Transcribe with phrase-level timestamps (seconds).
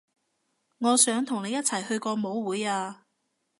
[0.79, 3.05] 我想同你一齊去個舞會啊